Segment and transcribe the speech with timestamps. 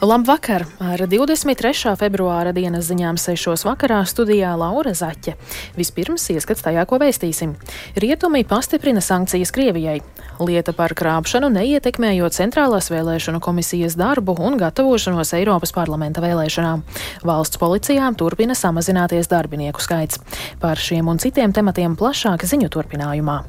[0.00, 0.62] Labvakar!
[0.80, 1.90] Ar 23.
[2.00, 3.66] februāra dienas ziņām 6.
[3.68, 5.34] vakarā studijā Laura Zaķe.
[5.76, 7.52] Vispirms ieskats tajā, ko vēstīsim.
[8.00, 9.98] Rietumi pastiprina sankcijas Krievijai.
[10.40, 16.80] Lieta par krāpšanu neietekmējot centrālās vēlēšanu komisijas darbu un gatavošanos Eiropas parlamenta vēlēšanām.
[17.20, 20.24] Valsts policijām turpina samazināties darbinieku skaits.
[20.64, 23.42] Par šiem un citiem tematiem plašāk ziņu turpinājumā.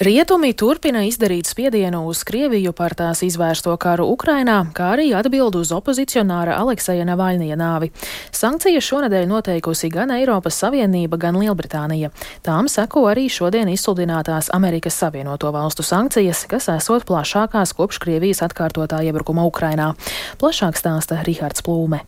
[0.00, 5.74] Rietumi turpina izdarīt spiedienu uz Krieviju par tās izvērsto karu Ukrainā, kā arī atbild uz
[5.76, 7.90] opozicionāra Alekseja Navaļnija nāvi.
[8.32, 12.08] Sankcijas šonadēļ noteikusi gan Eiropas Savienība, gan Lielbritānija.
[12.40, 19.04] Tām seko arī šodien izsludinātās Amerikas Savienoto valstu sankcijas, kas esot plašākās kopš Krievijas atkārtotā
[19.04, 19.92] iebrukuma Ukrainā.
[20.40, 22.00] Plašāk stāsta Rihards Plūme.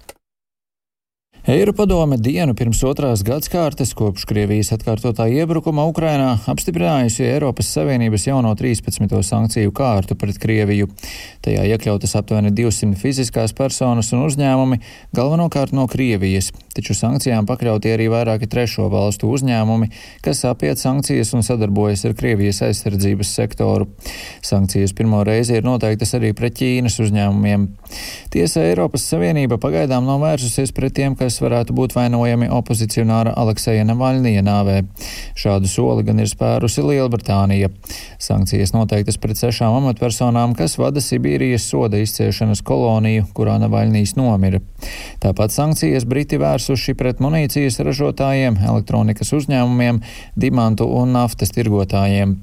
[1.43, 9.11] Eiropadome dienu pirms otrās gadskārtes, kopš Krievijas atkārtotā iebrukuma Ukrainā, apstiprinājusi Eiropas Savienības jauno 13.
[9.27, 10.87] sankciju kārtu pret Krieviju.
[11.43, 14.79] Tajā iekļautas aptuveni 200 fiziskās personas un uzņēmumi,
[15.19, 19.91] galvenokārt no Krievijas, taču sankcijām pakļauti arī vairāki trešo valstu uzņēmumi,
[20.23, 23.91] kas apiet sankcijas un sadarbojas ar Krievijas aizsardzības sektoru.
[24.47, 27.67] Sankcijas pirmo reizi ir noteiktas arī pret Ķīnas uzņēmumiem.
[28.31, 33.87] Tiesa Eiropas Savienība pagaidām nav vērsusies pret tiem, kas kas varētu būt vainojami opozicionāra Alekseja
[33.89, 34.83] Navaļnija nāvē.
[35.39, 37.71] Šādu soli gan ir spērusi Lielbritānija.
[38.21, 44.61] Sankcijas noteiktas pret sešām amatpersonām, kas vada Sibīrijas soda izciešanas koloniju, kurā Navaļnijas nomira.
[45.25, 50.03] Tāpat sankcijas Briti vērsuši pret munīcijas ražotājiem, elektronikas uzņēmumiem,
[50.37, 52.37] dimantu un naftas tirgotājiem.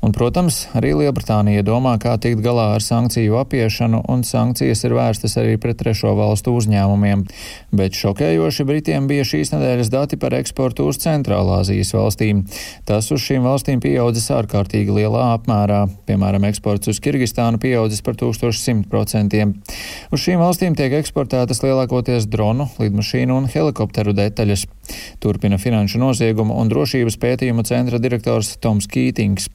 [0.00, 5.36] Un, protams, arī Lielbritānija domā, kā tikt galā ar sankciju apiešanu, un sankcijas ir vērstas
[5.42, 7.26] arī pret trešo valstu uzņēmumiem.
[7.76, 12.44] Bet šokē Šokējoši Britiem bija šīs nedēļas dati par eksportu uz Centrālāzijas valstīm.
[12.86, 15.80] Tas uz šīm valstīm pieaudzis ārkārtīgi lielā apmērā.
[16.06, 19.42] Piemēram, eksports uz Kirgistānu pieaudzis par 1100%.
[20.14, 24.68] Uz šīm valstīm tiek eksportētas lielākoties dronu, lidmašīnu un helikopteru detaļas.
[25.18, 29.50] Turpina Finanšu noziegumu un drošības pētījumu centra direktors Toms Kītings.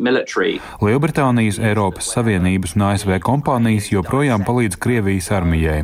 [0.00, 0.58] Military.
[0.80, 5.82] Lielbritānijas, Eiropas Savienības un ASV kompānijas joprojām palīdz Krievijas armijai.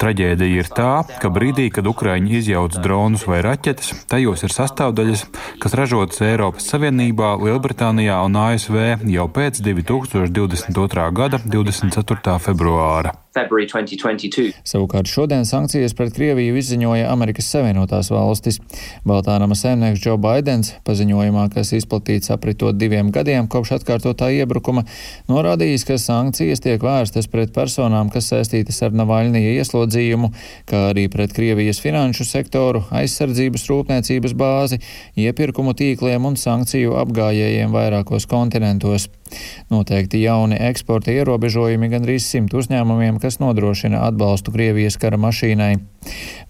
[0.00, 5.26] Traģēdija ir tā, ka brīdī, kad Ukraiņi izjauc dronus vai raķetes, tajos ir sastāvdaļas,
[5.62, 11.08] kas ražotas Eiropas Savienībā, Lielbritānijā un ASV jau pēc 2022.
[11.12, 12.38] gada 24.
[12.48, 13.16] februāra.
[14.66, 18.58] Savukārt šodien sankcijas pret Krieviju izziņoja Amerikas Savienotās valstis.
[19.08, 24.84] Baltānama saimnieks Džo Baidens paziņojumā, kas izplatīts apritot diviem gadiem kopš atkārtotā iebrukuma,
[25.28, 30.32] norādījis, ka sankcijas tiek vērstas pret personām, kas saistītas ar Navaļnija ieslodzījumu,
[30.68, 34.80] kā arī pret Krievijas finanšu sektoru, aizsardzības rūpniecības bāzi,
[35.20, 39.10] iepirkumu tīkliem un sankciju apgājējiem vairākos kontinentos.
[39.72, 45.72] Noteikti jauni eksporta ierobežojumi gandrīz simt uzņēmumiem, kas nodrošina atbalstu Krievijas kara mašīnai.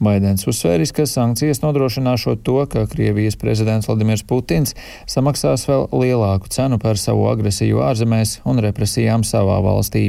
[0.05, 4.77] Baidens uzsvēris, ka sankcijas nodrošināšot to, ka Krievijas prezidents Vladimirs Putins
[5.11, 10.09] samaksās vēl lielāku cenu par savu agresiju ārzemēs un represijām savā valstī.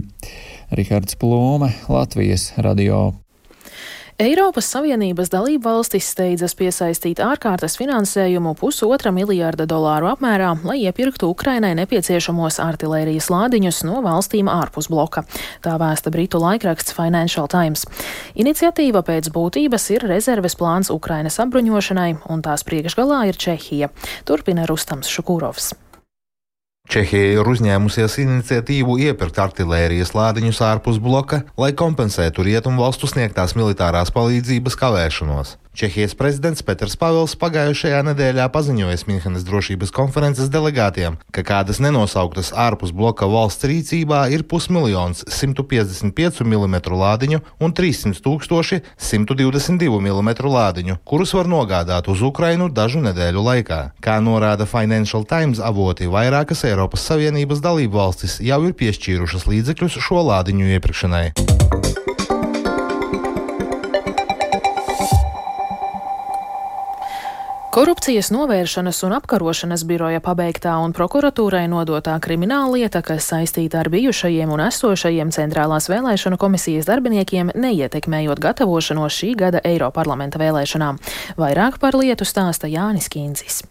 [0.69, 3.09] Rihards Plūme, Latvijas radio.
[4.19, 11.72] Eiropas Savienības dalību valstis steidzas piesaistīt ārkārtas finansējumu pusotra miljārda dolāru apmērā, lai iepirktu Ukrainai
[11.80, 15.24] nepieciešamos artilērijas lādiņus no valstīm ārpus bloka.
[15.63, 17.88] Tā vēsta Britu laikraksts Financial Times.
[18.35, 23.96] Iniciatīva pēc būtības ir rezerves plāns Ukrainas apbruņošanai, un tās priekšgalā ir Čehija.
[24.28, 25.78] Turpina Rustams Šukūrovs.
[26.89, 34.09] Čehija ir uzņēmusies iniciatīvu iepirkt artērijas lādiņus ārpus bloka, lai kompensētu rietumu valstu sniegtās militārās
[34.16, 35.51] palīdzības kavēšanos.
[35.74, 42.90] Čehijas prezidents Peters Pavels pagājušajā nedēļā paziņoja Minhenes drošības konferences delegātiem, ka kādas nenosauktas ārpus
[42.91, 51.35] bloka valsts rīcībā ir pusmiljons 155 mm lādiņu un 300 tūkstoši 122 mm lādiņu, kurus
[51.38, 53.82] var nogādāt uz Ukrainu dažu nedēļu laikā.
[54.02, 60.26] Kā norāda Financial Times avoti, vairākas Eiropas Savienības dalību valstis jau ir piešķīrušas līdzekļus šo
[60.34, 61.28] lādiņu iepirkšanai.
[67.69, 74.49] Korupcijas novēršanas un apkarošanas biroja pabeigtā un prokuratūrai nodotā krimināla lieta, kas saistīta ar bijušajiem
[74.49, 80.97] un esošajiem centrālās vēlēšanu komisijas darbiniekiem, neietekmējot gatavošanos šī gada Eiroparlamenta vēlēšanām.
[81.37, 83.67] Vairāk par lietu stāsta Jānis Kīncis.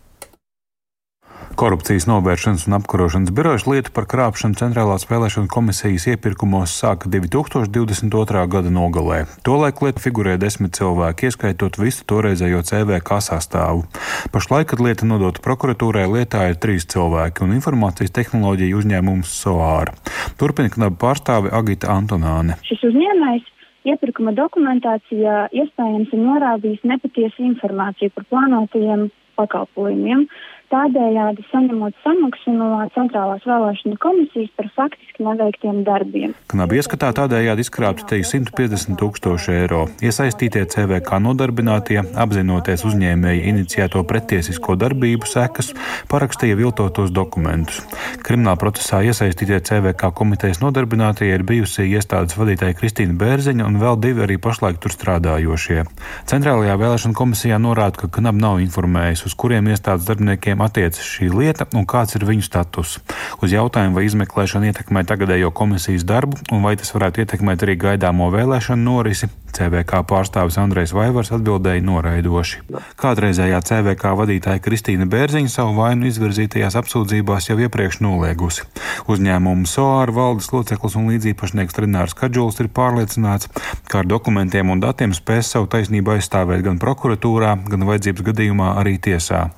[1.58, 8.44] Korupcijas novēršanas un apkarošanas birojas lietu par krāpšanu Centrālās vēlēšana komisijas iepirkumos sāka 2022.
[8.52, 9.24] gada nogalē.
[9.42, 13.88] Tolaik lieta figurēja desmit cilvēki, ieskaitot visu toreizējo CVK sastāvu.
[14.30, 19.90] Pašlaik, kad lieta nodota prokuratūrai, lietā ir trīs cilvēki un informācijas tehnoloģija uzņēmums SOAR.
[20.38, 22.60] Turpina knaba pārstāve Agita Antonāne.
[22.70, 23.50] Šis uzņēmējs
[23.88, 29.08] iepirkuma dokumentācijā iespējams ir norādījis nepatiesu informāciju par plānotajiem
[29.38, 30.26] pakalpojumiem
[30.72, 36.34] tādējādi saņemot samaksu no Centrālās vēlēšana komisijas par faktiski neveiktiem darbiem.
[36.52, 39.84] Knabi ieskatā tādējādi izkrāpti te 150 tūkstoši eiro.
[40.04, 45.72] Iesaistītie CVK nodarbinātie, apzinoties uzņēmēja iniciēto pretiesisko darbību sekas,
[46.12, 47.80] parakstīja viltotos dokumentus.
[48.26, 54.26] Krimināla procesā iesaistītie CVK komitejas nodarbinātie ir bijusi iestādes vadītāja Kristīna Bērziņa un vēl divi
[54.26, 55.84] arī pašlaik tur strādājošie.
[56.28, 61.30] Centrālajā vēlēšana komisijā norāda, ka Knab nav informējis, uz kuriem iestādes darbiniekiem kuriem attiecas šī
[61.30, 62.98] lieta un kāds ir viņu status.
[63.42, 68.30] Uz jautājumu, vai izmeklēšana ietekmē tagadējo komisijas darbu un vai tas varētu ietekmēt arī gaidāmo
[68.30, 69.28] vēlēšanu norisi,
[69.58, 72.60] CVK pārstāvis Andrejs Vaivars atbildēja noraidoši.
[73.00, 78.66] Kādreizējā CVK vadītāja Kristīna Bērziņa savu vainu izvirzītajās apsūdzībās jau iepriekš noliegusi.
[79.10, 83.48] Uzņēmumu SOAR valdes loceklis un līdzīpašnieks Renārs Kadžuls ir pārliecināts,
[83.88, 88.98] ka ar dokumentiem un datiem spēs savu taisnību aizstāvēt gan prokuratūrā, gan vajadzības gadījumā arī
[89.02, 89.48] tiesā.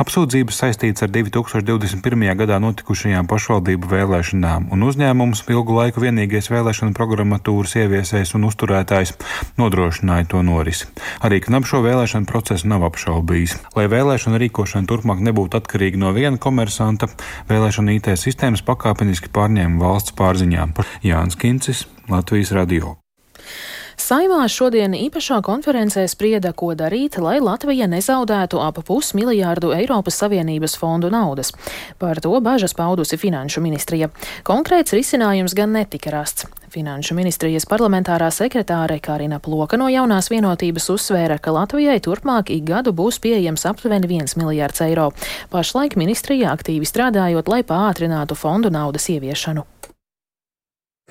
[0.00, 2.24] Apsūdzība Sūdzības saistīts ar 2021.
[2.36, 9.14] gadā notikušajām pašvaldību vēlēšanām, un uzņēmums ilgu laiku vienīgais vēlēšana programmatūras ieviesējs un uzturētājs
[9.56, 10.90] nodrošināja to norisi.
[11.24, 13.56] Arī Knab šo vēlēšanu procesu nav apšaubījis.
[13.72, 17.08] Lai vēlēšana rīkošana turpmāk nebūtu atkarīga no viena komersanta,
[17.48, 20.68] vēlēšana IT sistēmas pakāpeniski pārņēma valsts pārziņā.
[21.08, 22.98] Jānis Kincis, Latvijas Radio.
[24.00, 31.10] Saimā šodien īpašā konferencē sprieda, ko darīt, lai Latvija nezaudētu ap pusmiljārdu Eiropas Savienības fondu
[31.14, 31.52] naudas.
[31.98, 34.10] Par to bažas paudusi Finanšu ministrija.
[34.42, 36.48] Konkrēts risinājums gan netika rasts.
[36.74, 42.90] Finanšu ministrijas parlamentārā sekretāre Karina Ploka no jaunās vienotības uzsvēra, ka Latvijai turpmāk ik gadu
[42.90, 45.12] būs pieejams aptuveni 1 miljārds eiro.
[45.54, 49.68] Pašlaik ministrija aktīvi strādājot, lai pātrinātu fondu naudas ieviešanu.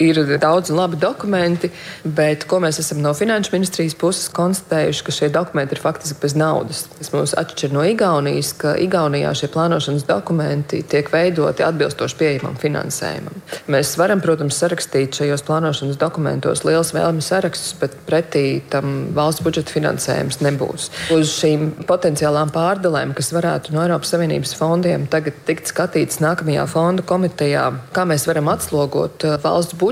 [0.01, 1.69] Ir daudz labi dokumenti,
[2.01, 6.33] bet ko mēs esam no finanšu ministrijas puses konstatējuši, ka šie dokumenti ir faktiski bez
[6.33, 6.79] naudas.
[6.97, 13.37] Tas mūs atšķir no Igaunijas, ka Igaunijā šie plānošanas dokumenti tiek veidoti atbilstoši pieejamam finansējumam.
[13.69, 19.77] Mēs varam, protams, sarakstīt šajos plānošanas dokumentos liels vēlmju sarakstus, bet pretī tam valsts budžeta
[19.77, 20.89] finansējums nebūs.
[21.13, 27.05] Uz šīm potenciālām pārdalēm, kas varētu no Eiropas Savienības fondiem tagad tikt skatīts nākamajā fondu
[27.05, 29.82] komitejā, kā mēs varam atslogot uh, valsts budžetu,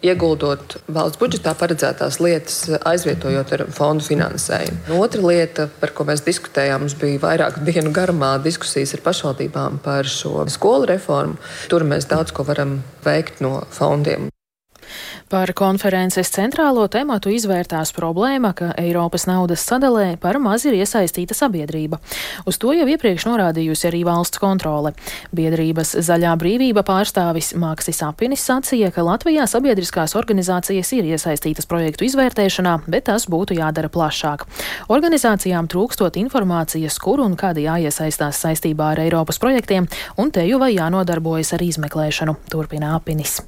[0.00, 4.96] ieguldot valsts budžetā paredzētās lietas, aizvietojot ar fondu finansējumu.
[5.00, 10.08] Otra lieta, par ko mēs diskutējām, mums bija vairāku dienu garumā diskusijas ar pašvaldībām par
[10.08, 11.38] šo skolu reformu.
[11.72, 14.30] Tur mēs daudz ko varam veikt no fondiem.
[15.30, 22.00] Par konferences centrālo tematu izvērtās problēma, ka Eiropas naudas sadalē par maz ir iesaistīta sabiedrība.
[22.50, 24.90] Uz to jau iepriekš norādījusi arī valsts kontrole.
[25.30, 32.74] Biedrības Zaļā brīvība pārstāvis Māksis Apinis sacīja, ka Latvijā sabiedriskās organizācijas ir iesaistītas projektu izvērtēšanā,
[32.90, 34.48] bet tas būtu jādara plašāk.
[34.90, 39.86] Organizācijām trūkstot informācijas, kur un kad jāiesaistās saistībā ar Eiropas projektiem,
[40.18, 43.38] un te jau vai jānodarbojas ar izmeklēšanu, turpina Apinis.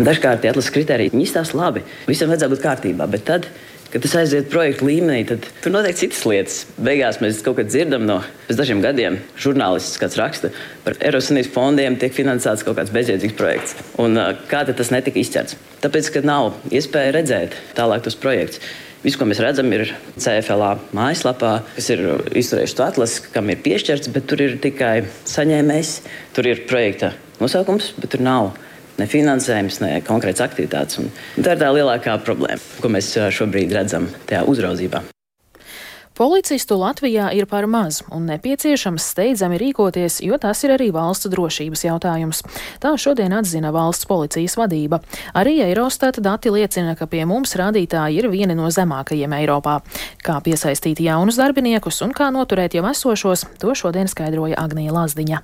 [0.00, 3.48] Dažkārt tie atlases kriteriji izstāsta labi, visam vajadzētu būt kārtībā, bet tad,
[3.92, 6.60] kad tas aiziet projekta līmenī, tad tur notiek citas lietas.
[6.80, 10.52] Beigās mēs kaut kad dzirdam no dažiem gadiem, žurnālists kāds raksta
[10.86, 13.76] par Eiropas Savienības fondiem, tiek finansēts kaut kāds bezjēdzīgs projekts.
[14.00, 14.16] Un
[14.48, 15.58] kā tas netika izķerts?
[15.84, 18.62] Tāpēc, ka nav iespēja redzēt tālāk tos projektus.
[19.04, 22.02] Viss, ko mēs redzam, ir CFLA mājaslapā, kas ir
[22.36, 25.94] izturējuši to atlasi, kam ir piešķirts, bet tur ir tikai saņēmējs,
[26.36, 28.50] tur ir projekta nosaukums, bet tur nav
[29.00, 31.00] ne finansējums, ne konkrēts aktivitātes.
[31.00, 35.02] Un tā ir tā lielākā problēma, ko mēs šobrīd redzam tajā uzraudzībā.
[36.20, 41.84] Policistu Latvijā ir par maz un nepieciešams steidzami rīkoties, jo tas ir arī valsts drošības
[41.86, 42.42] jautājums.
[42.82, 44.98] Tā šodien atzina valsts policijas vadība.
[45.32, 49.78] Arī Eurostata dati liecina, ka pie mums rādītāji ir vieni no zemākajiem Eiropā.
[50.20, 55.40] Kā piesaistīt jaunus darbiniekus un kā noturēt jau esošos, to šodien skaidroja Agnija Lazdiņa.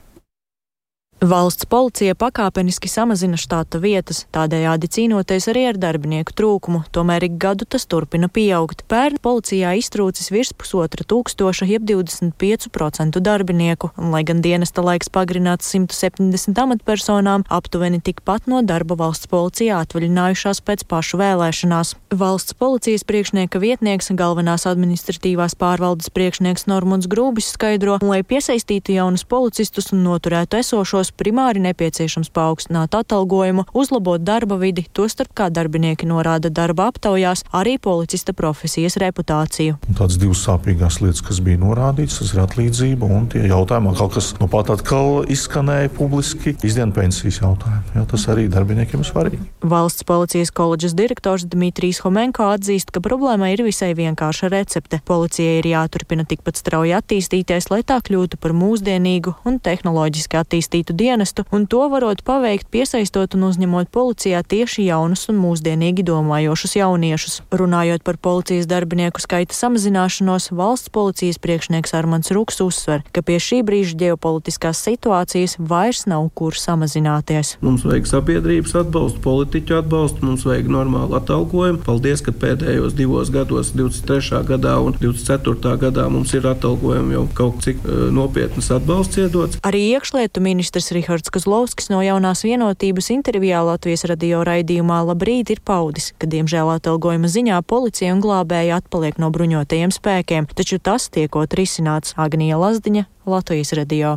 [1.21, 7.65] Valsts policija pakāpeniski samazina štāta vietas, tādējādi cīnoties arī ar darbinieku trūkumu, tomēr ik gadu
[7.65, 8.83] tas turpina pieaugt.
[8.85, 15.73] Pērn policijā iztrūcis virs pusotra tūkstoša, jeb 25% darbinieku, un lai gan dienesta laiks pagarināts
[15.73, 21.95] 170 amatpersonām, aptuveni tikpat no darba valsts policijā atvaļinājušās pēc pašu vēlēšanās.
[22.13, 29.95] Valsts policijas priekšnieka vietnieks, galvenās administratīvās pārvaldes priekšnieks Normunds Grūbis skaidro, lai piesaistītu jaunus policistus
[29.97, 36.51] un noturētu esošos gados primāri nepieciešams paaugstināt atalgojumu, uzlabot darba vidi, tostarp kā darbinieki norāda
[36.51, 39.79] darba aptaujās, arī policista profesijas reputāciju.
[39.97, 44.35] Tādas divas sāpīgās lietas, kas bija norādītas, tas ir atlīdzība un tie jautājumi, kaut kas
[44.41, 47.95] nu pat atkal izskanēja publiski, izdien pensijas jautājumi.
[47.95, 49.41] Jā, tas arī darbiniekiem ir svarīgi.
[49.63, 55.01] Valsts policijas koledžas direktors Dmitrijs Homenko atzīst, ka problēma ir visai vienkārša recepte.
[55.07, 61.45] Policijai ir jāturpina tikpat strauji attīstīties, lai tā kļūtu par mūsdienīgu un tehnoloģiski attīstītu dienestu,
[61.53, 67.37] un to varot paveikt piesaistot un uzņemot policijā tieši jaunus un mūsdienīgi domājošus jauniešus.
[67.53, 73.61] Runājot par policijas darbinieku skaita samazināšanos, valsts policijas priekšnieks Armants Ruks uzsver, ka pie šī
[73.67, 77.57] brīža ģeopolitiskās situācijas vairs nav kur samazināties.
[77.65, 81.83] Mums vajag sabiedrības atbalstu, politiķu atbalstu, mums vajag normālu atalgojumu.
[81.87, 84.43] Paldies, ka pēdējos divos gados, 23.
[84.49, 85.77] gadā un 24.
[85.83, 89.61] gadā mums ir atalgojumi jau kaut cik uh, nopietnas atbalsts iedots.
[89.67, 95.59] Arī iekšlietu ministrs Premjeras Rihards Kazlovskis no jaunās vienotības intervijā Latvijas radio raidījumā Labrīt ir
[95.65, 101.59] paudis, ka diemžēl atalgojuma ziņā policija un glābēji atpaliek no bruņotajiem spēkiem, taču tas tiekot
[101.59, 104.15] risināts Agnija Lazdiņa, Latvijas radio.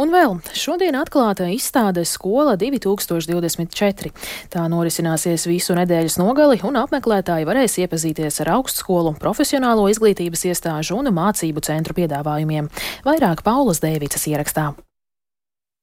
[0.00, 4.16] Un vēl šodien atklāta izstāde Skola 2024.
[4.48, 11.12] Tā norisināsies visu nedēļas nogali, un apmeklētāji varēs iepazīties ar augstskolu, profesionālo izglītības iestāžu un
[11.12, 12.72] mācību centru piedāvājumiem.
[13.04, 14.72] Vairāk Paulas Dēvicas ierakstā.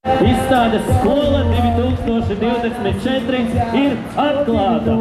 [0.08, 3.42] Izstādes skola 2024
[3.76, 4.96] ir atklāta.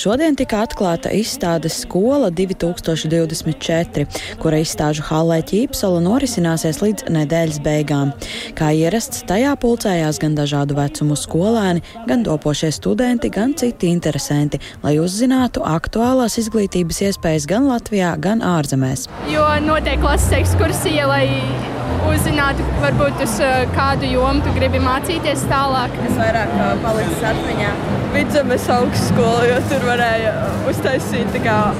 [0.00, 4.06] Šodien tika atklāta izstādes skola 2024,
[4.40, 8.14] kura izstāžu hallē Ķīpsola norisināsies līdz nedēļas beigām.
[8.56, 14.96] Kā ierasts, tajā pulcējās gan dažādu vecumu skolēni, gan topošie studenti, gan citi interesanti, lai
[15.02, 19.10] uzzinātu aktuālās izglītības iespējas gan Latvijā, gan ārzemēs.
[19.28, 21.26] Jo notiek klases ekskursija, lai
[22.08, 25.94] uzzinātu, varbūt uz eh, kādu jomu tu gribi mācīties tālāk.
[26.06, 27.72] Es vairāk uh, palicis atmiņā.
[28.10, 31.36] Vidzemes augstskola, jo tur varēja uh, uztaisīt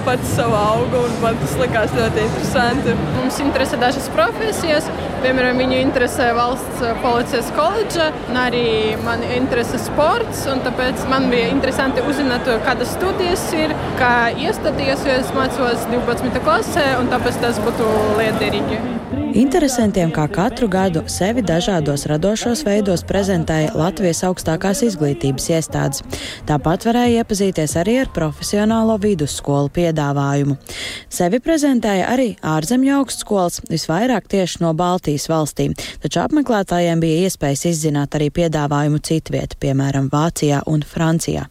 [0.07, 2.95] pats savu augu, un man tas likās ļoti interesanti.
[3.17, 4.89] Mums interesē dažas profesijas,
[5.25, 8.65] piemēram, viņu interesē valsts policijas koledža, un arī
[9.05, 15.21] man interesē sports, un tāpēc man bija interesanti uzzināt, kādas studijas ir, kā iestāties, jo
[15.21, 16.43] es mācos 12.
[16.47, 19.00] klasē, un tāpēc tas būtu liederīgi.
[19.31, 26.03] Interesantiem kā katru gadu sevi dažādos radošos veidos prezentēja Latvijas augstākās izglītības iestādes.
[26.49, 30.57] Tāpat varēja iepazīties arī ar profesionālo vidusskolu piedāvājumu.
[31.15, 38.19] Sevi prezentēja arī ārzemju augstskolas, visvairāk tieši no Baltijas valstīm, taču apmeklētājiem bija iespējas izzināt
[38.19, 41.47] arī piedāvājumu citviet, piemēram, Vācijā un Francijā.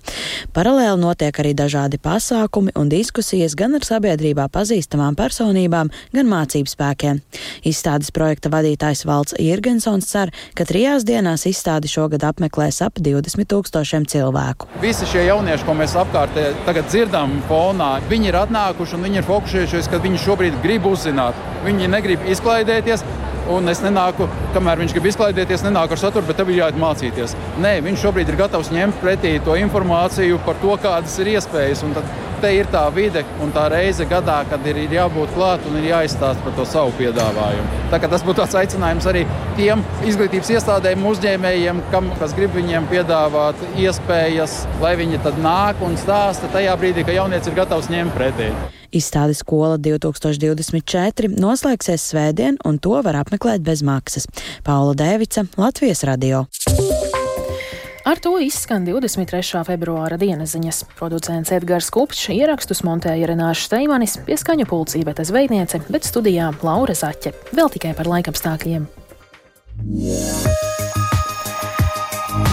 [0.51, 7.24] Paralēli notiek arī dažādi pasākumi un diskusijas gan ar sabiedrībā pazīstamām personībām, gan mācību spēkiem.
[7.70, 14.08] Izstādes projekta vadītājs Valds Irgensons cer, ka trijās dienās izstādi šogad apmeklēs ap 20 tūkstošiem
[14.10, 14.70] cilvēku.
[14.82, 19.28] Visi šie jaunieši, ko mēs apkārtē tagad dzirdam fonā, viņi ir atnākuši un viņi ir
[19.30, 21.38] fokusējušies, ka viņi šobrīd grib uzzināt.
[21.66, 23.06] Viņi negrib izklaidēties,
[23.54, 27.36] un es nenāku, kamēr viņš grib izklaidēties, nenāku ar saturu, bet tev ir jāiet mācīties.
[27.62, 31.86] Nē, viņš šobrīd ir gatavs ņemt pretī to informāciju par to, kādas ir iespējas
[32.41, 35.89] te ir tā vide un tā reize gadā, kad ir, ir jābūt klāt un ir
[35.91, 37.67] jāizstāsta par to savu piedāvājumu.
[38.10, 39.25] Tas būtu tāds aicinājums arī
[39.58, 45.98] tiem izglītības iestādēm, uzņēmējiem, kam, kas grib viņiem piedāvāt iespējas, lai viņi tad nāk un
[46.00, 48.50] stāsta tajā brīdī, kad jaunieci ir gatavs ņemt pretī.
[48.96, 54.25] Izstāde skola 2024 noslēgsies svētdien, un to var apmeklēt bez maksas.
[54.65, 56.48] Paula Dēvica, Latvijas radio.
[58.10, 59.60] Ar to izskan 23.
[59.68, 60.80] februāra dienas ziņas.
[60.98, 67.36] Producents Edgars Kupčs ierakstus montēja Renāša Steimanis, pieskaņu pulcī Beta Zveidniece, bet studijā Laura Zaķe.
[67.54, 68.89] Vēl tikai par laikapstākļiem.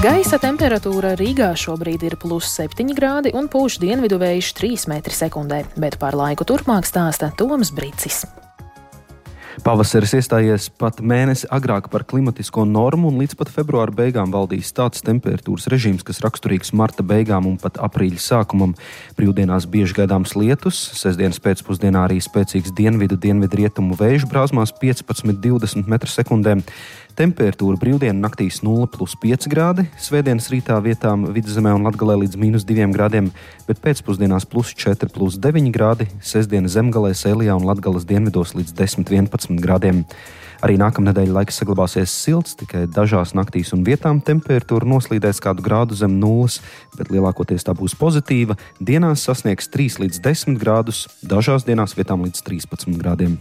[0.04, 5.96] Gaisa temperatūra Rīgā šobrīd ir plus 7 grādi un pūš dienvidu vējš 3 m2, bet
[5.96, 8.26] par laiku turpmāk stāsta Toms Brīcis.
[9.64, 15.00] Pavasaris iestājies pat mēnesi agrāk par klimatisko normu, un līdz pat februāra beigām valdīs tāds
[15.06, 18.74] temperatūras režīms, kas raksturīgs marta beigām un pat aprīļa sākumam.
[19.16, 26.60] Brīvdienās bieži gaidāms lietus, sestdienas pēcpusdienā arī spēcīgs dienvidu, dienvidu rietumu vēju brāzmās 15-20 m2.
[27.16, 33.30] Temperatūra brīvdienu naktīs 0,5 grādi, svētdienas rītā vietām vidzemē un latgalē līdz mīnus 2 grādiem,
[33.64, 40.04] bet pēcpusdienās plus 4,9 grādi, sestdienas zemgalē, sēlijā un latgales dienvidos līdz 10,11 grādiem.
[40.60, 46.20] Arī nākamnedēļ laiks saglabāsies silts, tikai dažās naktīs un vietām temperatūra noslīdēs kādu grādu zem
[46.20, 46.60] nulles,
[47.00, 48.60] bet lielākoties tā būs pozitīva.
[48.76, 53.40] Dienās sasniegs 3 līdz 10 grādus, dažās dienās vietām līdz 13 grādiem.